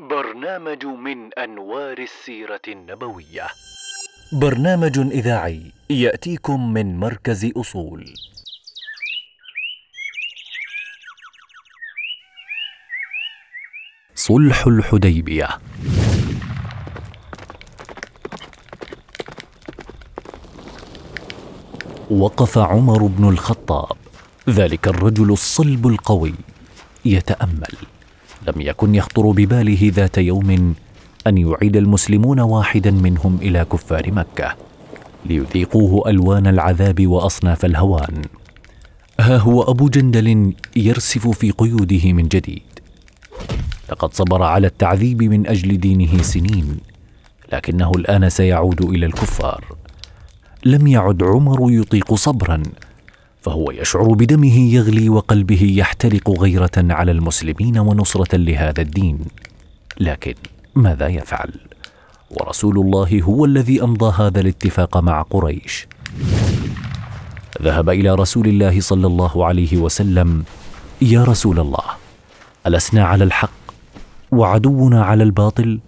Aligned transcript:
برنامج 0.00 0.86
من 0.86 1.34
أنوار 1.38 1.98
السيرة 1.98 2.60
النبوية. 2.68 3.46
برنامج 4.32 4.98
إذاعي 4.98 5.72
يأتيكم 5.90 6.72
من 6.72 6.98
مركز 6.98 7.52
أصول. 7.56 8.14
صلح 14.14 14.66
الحديبية. 14.66 15.48
وقف 22.10 22.58
عمر 22.58 23.06
بن 23.06 23.28
الخطاب. 23.28 23.96
ذلك 24.50 24.88
الرجل 24.88 25.32
الصلب 25.32 25.86
القوي. 25.86 26.34
يتأمل. 27.04 27.93
لم 28.48 28.60
يكن 28.60 28.94
يخطر 28.94 29.30
بباله 29.30 29.92
ذات 29.94 30.18
يوم 30.18 30.74
أن 31.26 31.38
يعيد 31.38 31.76
المسلمون 31.76 32.40
واحدا 32.40 32.90
منهم 32.90 33.38
إلى 33.42 33.64
كفار 33.72 34.12
مكة 34.12 34.56
ليذيقوه 35.26 36.10
ألوان 36.10 36.46
العذاب 36.46 37.06
وأصناف 37.06 37.64
الهوان. 37.64 38.22
ها 39.20 39.36
هو 39.36 39.62
أبو 39.62 39.88
جندل 39.88 40.52
يرسف 40.76 41.28
في 41.28 41.50
قيوده 41.50 42.12
من 42.12 42.28
جديد. 42.28 42.62
لقد 43.90 44.14
صبر 44.14 44.42
على 44.42 44.66
التعذيب 44.66 45.22
من 45.22 45.46
أجل 45.46 45.80
دينه 45.80 46.22
سنين 46.22 46.76
لكنه 47.52 47.90
الآن 47.96 48.30
سيعود 48.30 48.82
إلى 48.82 49.06
الكفار. 49.06 49.64
لم 50.64 50.86
يعد 50.86 51.22
عمر 51.22 51.72
يطيق 51.72 52.14
صبرا 52.14 52.62
فهو 53.44 53.70
يشعر 53.70 54.08
بدمه 54.08 54.56
يغلي 54.74 55.08
وقلبه 55.08 55.62
يحترق 55.62 56.30
غيرة 56.30 56.76
على 56.76 57.12
المسلمين 57.12 57.78
ونصرة 57.78 58.36
لهذا 58.36 58.82
الدين. 58.82 59.18
لكن 60.00 60.34
ماذا 60.74 61.08
يفعل؟ 61.08 61.52
ورسول 62.30 62.78
الله 62.78 63.20
هو 63.22 63.44
الذي 63.44 63.82
أمضى 63.82 64.12
هذا 64.18 64.40
الاتفاق 64.40 64.96
مع 64.96 65.22
قريش. 65.22 65.86
ذهب 67.62 67.90
إلى 67.90 68.14
رسول 68.14 68.48
الله 68.48 68.80
صلى 68.80 69.06
الله 69.06 69.46
عليه 69.46 69.76
وسلم 69.76 70.44
يا 71.02 71.24
رسول 71.24 71.60
الله 71.60 71.84
ألسنا 72.66 73.04
على 73.04 73.24
الحق 73.24 73.60
وعدونا 74.32 75.04
على 75.04 75.22
الباطل؟ 75.22 75.80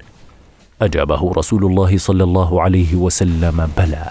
أجابه 0.82 1.32
رسول 1.32 1.64
الله 1.64 1.98
صلى 1.98 2.24
الله 2.24 2.62
عليه 2.62 2.94
وسلم 2.94 3.68
بلى. 3.76 4.10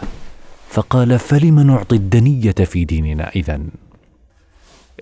فقال 0.76 1.20
فلم 1.20 1.60
نعطي 1.60 1.96
الدنية 1.96 2.52
في 2.52 2.86
ديننا 2.86 3.30
اذا 3.30 3.62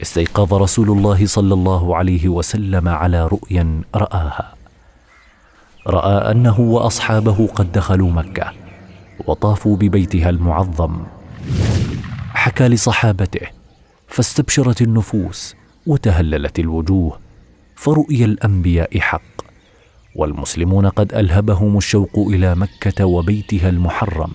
استيقظ 0.01 0.53
رسول 0.53 0.89
الله 0.89 1.25
صلى 1.25 1.53
الله 1.53 1.95
عليه 1.95 2.27
وسلم 2.27 2.87
على 2.87 3.27
رؤيا 3.27 3.81
رآها. 3.95 4.53
رأى 5.87 6.31
أنه 6.31 6.59
وأصحابه 6.59 7.47
قد 7.47 7.71
دخلوا 7.71 8.11
مكة 8.11 8.53
وطافوا 9.27 9.77
ببيتها 9.77 10.29
المعظم. 10.29 11.03
حكى 12.33 12.67
لصحابته 12.67 13.47
فاستبشرت 14.07 14.81
النفوس 14.81 15.55
وتهللت 15.87 16.59
الوجوه 16.59 17.19
فرؤيا 17.75 18.25
الأنبياء 18.25 18.99
حق 18.99 19.41
والمسلمون 20.15 20.85
قد 20.85 21.13
ألهبهم 21.13 21.77
الشوق 21.77 22.19
إلى 22.19 22.55
مكة 22.55 23.05
وبيتها 23.05 23.69
المحرم. 23.69 24.31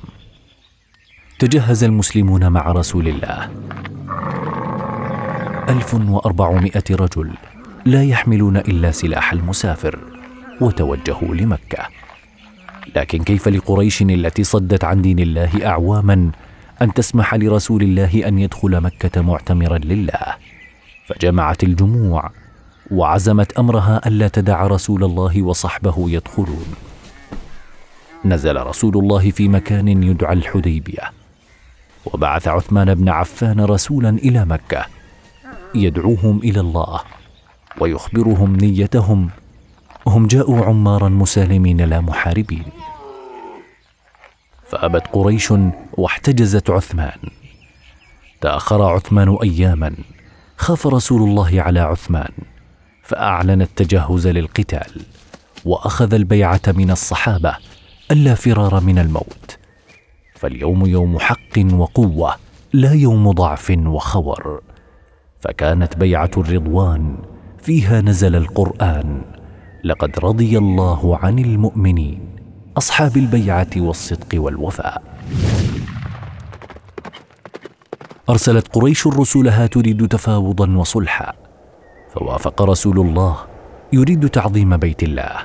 تجهز 1.38 1.84
المسلمون 1.84 2.48
مع 2.48 2.72
رسول 2.72 3.08
الله. 3.08 3.50
ألف 5.68 5.94
وأربعمائة 5.94 6.84
رجل 6.90 7.30
لا 7.84 8.04
يحملون 8.04 8.56
إلا 8.56 8.90
سلاح 8.90 9.32
المسافر 9.32 9.98
وتوجهوا 10.60 11.34
لمكة. 11.34 11.86
لكن 12.96 13.22
كيف 13.22 13.48
لقريش 13.48 14.02
التي 14.02 14.44
صدت 14.44 14.84
عن 14.84 15.02
دين 15.02 15.18
الله 15.18 15.66
أعواما 15.66 16.30
أن 16.82 16.94
تسمح 16.94 17.34
لرسول 17.34 17.82
الله 17.82 18.28
أن 18.28 18.38
يدخل 18.38 18.80
مكة 18.80 19.20
معتمرا 19.20 19.78
لله؟ 19.78 20.36
فجمعت 21.06 21.64
الجموع 21.64 22.30
وعزمت 22.90 23.52
أمرها 23.52 24.00
ألا 24.06 24.28
تدع 24.28 24.66
رسول 24.66 25.04
الله 25.04 25.42
وصحبه 25.42 26.10
يدخلون. 26.10 26.74
نزل 28.24 28.56
رسول 28.56 28.96
الله 28.96 29.30
في 29.30 29.48
مكان 29.48 30.02
يدعى 30.02 30.32
الحديبية. 30.32 31.17
وبعث 32.12 32.48
عثمان 32.48 32.94
بن 32.94 33.08
عفان 33.08 33.60
رسولا 33.60 34.08
إلى 34.08 34.44
مكة. 34.44 34.86
يدعوهم 35.74 36.38
إلى 36.38 36.60
الله 36.60 37.00
ويخبرهم 37.80 38.56
نيتهم. 38.56 39.30
هم 40.06 40.26
جاءوا 40.26 40.64
عمارا 40.64 41.08
مسالمين 41.08 41.80
لا 41.80 42.00
محاربين. 42.00 42.64
فأبت 44.66 45.02
قريش 45.12 45.52
واحتجزت 45.92 46.70
عثمان. 46.70 47.18
تأخر 48.40 48.82
عثمان 48.82 49.38
اياما. 49.42 49.94
خاف 50.56 50.86
رسول 50.86 51.22
الله 51.30 51.62
على 51.62 51.80
عثمان 51.80 52.32
فأعلن 53.02 53.62
التجهز 53.62 54.26
للقتال 54.26 55.02
وأخذ 55.64 56.14
البيعة 56.14 56.60
من 56.66 56.90
الصحابة 56.90 57.56
ألا 58.10 58.34
فرار 58.34 58.80
من 58.80 58.98
الموت. 58.98 59.57
فاليوم 60.38 60.86
يوم 60.86 61.18
حق 61.18 61.58
وقوة 61.72 62.34
لا 62.72 62.92
يوم 62.92 63.30
ضعف 63.30 63.70
وخور. 63.86 64.60
فكانت 65.40 65.96
بيعة 65.96 66.30
الرضوان 66.36 67.16
فيها 67.62 68.00
نزل 68.00 68.36
القرآن 68.36 69.22
لقد 69.84 70.18
رضي 70.18 70.58
الله 70.58 71.16
عن 71.16 71.38
المؤمنين 71.38 72.20
أصحاب 72.76 73.16
البيعة 73.16 73.70
والصدق 73.76 74.28
والوفاء. 74.34 75.02
أرسلت 78.30 78.68
قريش 78.68 79.06
رسلها 79.06 79.66
تريد 79.66 80.08
تفاوضا 80.08 80.76
وصلحا. 80.76 81.32
فوافق 82.14 82.62
رسول 82.62 83.00
الله 83.00 83.36
يريد 83.92 84.28
تعظيم 84.28 84.76
بيت 84.76 85.02
الله 85.02 85.36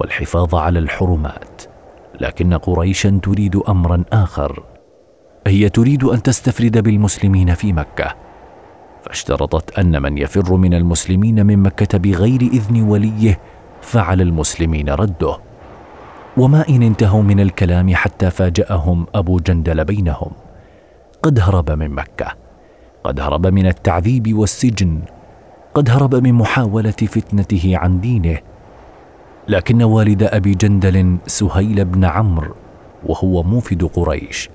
والحفاظ 0.00 0.54
على 0.54 0.78
الحرمات. 0.78 1.73
لكن 2.20 2.54
قريشا 2.54 3.20
تريد 3.22 3.56
أمرا 3.68 4.04
آخر. 4.12 4.62
هي 5.46 5.68
تريد 5.68 6.04
أن 6.04 6.22
تستفرد 6.22 6.78
بالمسلمين 6.78 7.54
في 7.54 7.72
مكة. 7.72 8.14
فاشترطت 9.02 9.78
أن 9.78 10.02
من 10.02 10.18
يفر 10.18 10.56
من 10.56 10.74
المسلمين 10.74 11.46
من 11.46 11.58
مكة 11.58 11.98
بغير 11.98 12.40
إذن 12.40 12.82
وليه 12.82 13.40
فعلى 13.82 14.22
المسلمين 14.22 14.88
رده. 14.88 15.38
وما 16.36 16.68
إن 16.68 16.82
انتهوا 16.82 17.22
من 17.22 17.40
الكلام 17.40 17.94
حتى 17.94 18.30
فاجأهم 18.30 19.06
أبو 19.14 19.38
جندل 19.38 19.84
بينهم. 19.84 20.32
قد 21.22 21.40
هرب 21.40 21.70
من 21.70 21.90
مكة. 21.90 22.26
قد 23.04 23.20
هرب 23.20 23.46
من 23.46 23.66
التعذيب 23.66 24.34
والسجن. 24.34 25.00
قد 25.74 25.90
هرب 25.90 26.14
من 26.14 26.32
محاولة 26.32 26.90
فتنته 26.90 27.72
عن 27.76 28.00
دينه. 28.00 28.38
لكن 29.48 29.82
والد 29.82 30.22
أبي 30.22 30.54
جندل 30.54 31.18
سهيل 31.26 31.84
بن 31.84 32.04
عمرو 32.04 32.54
وهو 33.06 33.42
موفد 33.42 33.84
قريش 33.84 34.50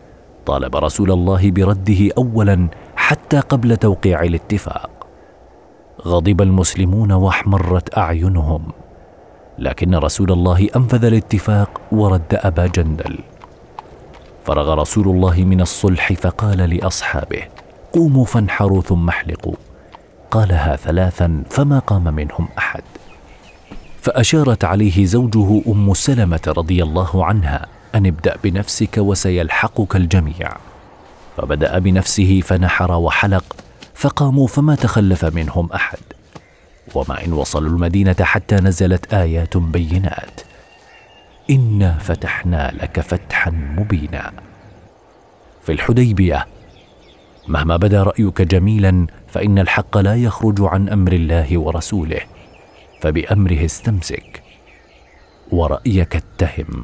طالب 0.45 0.75
رسول 0.75 1.11
الله 1.11 1.51
برده 1.51 2.09
اولا 2.17 2.67
حتى 2.95 3.39
قبل 3.39 3.77
توقيع 3.77 4.23
الاتفاق. 4.23 4.89
غضب 6.05 6.41
المسلمون 6.41 7.11
واحمرت 7.11 7.97
أعينهم 7.97 8.63
لكن 9.59 9.95
رسول 9.95 10.31
الله 10.31 10.67
أنفذ 10.75 11.05
الاتفاق 11.05 11.81
ورد 11.91 12.31
أبا 12.31 12.67
جندل. 12.67 13.19
فرغ 14.45 14.73
رسول 14.73 15.07
الله 15.07 15.43
من 15.43 15.61
الصلح 15.61 16.13
فقال 16.13 16.57
لأصحابه 16.57 17.41
قوموا 17.93 18.25
فانحروا 18.25 18.81
ثم 18.81 19.09
احلقوا. 19.09 19.55
قالها 20.31 20.75
ثلاثا 20.75 21.43
فما 21.49 21.79
قام 21.79 22.03
منهم 22.03 22.47
أحد. 22.57 22.83
فأشارت 24.01 24.63
عليه 24.63 25.05
زوجه 25.05 25.61
أم 25.67 25.93
سلمة 25.93 26.53
رضي 26.57 26.83
الله 26.83 27.25
عنها 27.25 27.65
أن 27.95 28.05
ابدأ 28.05 28.35
بنفسك 28.43 28.97
وسيلحقك 28.97 29.95
الجميع. 29.95 30.57
فبدأ 31.37 31.79
بنفسه 31.79 32.41
فنحر 32.41 32.91
وحلق 32.91 33.55
فقاموا 33.95 34.47
فما 34.47 34.75
تخلف 34.75 35.25
منهم 35.25 35.69
أحد. 35.71 35.99
وما 36.95 37.25
إن 37.25 37.33
وصلوا 37.33 37.69
المدينة 37.69 38.15
حتى 38.21 38.55
نزلت 38.55 39.13
آيات 39.13 39.57
بينات. 39.57 40.41
إنا 41.49 41.97
فتحنا 41.97 42.71
لك 42.81 42.99
فتحا 42.99 43.51
مبينا. 43.51 44.31
في 45.63 45.71
الحديبية 45.71 46.47
مهما 47.47 47.77
بدا 47.77 48.03
رأيك 48.03 48.41
جميلا 48.41 49.07
فإن 49.27 49.59
الحق 49.59 49.97
لا 49.97 50.15
يخرج 50.15 50.55
عن 50.61 50.89
أمر 50.89 51.13
الله 51.13 51.57
ورسوله. 51.57 52.21
فبأمره 53.01 53.65
استمسك 53.65 54.43
ورأيك 55.51 56.15
اتهم. 56.15 56.83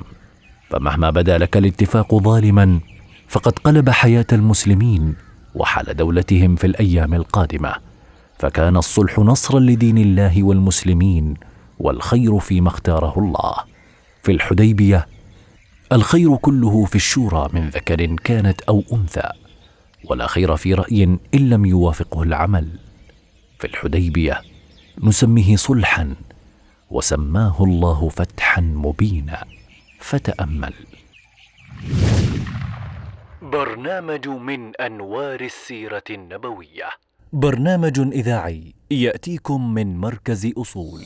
فمهما 0.69 1.09
بدا 1.09 1.37
لك 1.37 1.57
الاتفاق 1.57 2.15
ظالما 2.15 2.79
فقد 3.27 3.59
قلب 3.59 3.89
حياة 3.89 4.25
المسلمين 4.31 5.15
وحال 5.55 5.95
دولتهم 5.95 6.55
في 6.55 6.67
الأيام 6.67 7.13
القادمة. 7.13 7.75
فكان 8.39 8.77
الصلح 8.77 9.19
نصرا 9.19 9.59
لدين 9.59 9.97
الله 9.97 10.43
والمسلمين 10.43 11.33
والخير 11.79 12.39
فيما 12.39 12.67
اختاره 12.67 13.19
الله. 13.19 13.55
في 14.23 14.31
الحديبية 14.31 15.07
الخير 15.91 16.35
كله 16.35 16.85
في 16.85 16.95
الشورى 16.95 17.49
من 17.53 17.69
ذكر 17.69 18.05
كانت 18.05 18.61
أو 18.61 18.83
أنثى 18.93 19.29
ولا 20.09 20.27
خير 20.27 20.55
في 20.55 20.73
رأي 20.73 21.03
إن 21.03 21.19
لم 21.49 21.65
يوافقه 21.65 22.23
العمل. 22.23 22.67
في 23.59 23.67
الحديبية 23.67 24.41
نسميه 25.03 25.55
صلحا 25.55 26.15
وسماه 26.91 27.55
الله 27.63 28.09
فتحا 28.09 28.61
مبينا. 28.61 29.43
فتأمل. 29.99 30.73
برنامج 33.41 34.27
من 34.27 34.75
أنوار 34.75 35.41
السيرة 35.41 36.03
النبوية. 36.09 36.89
برنامج 37.33 37.99
إذاعي 37.99 38.73
يأتيكم 38.91 39.73
من 39.73 39.97
مركز 39.97 40.51
أصول. 40.57 41.01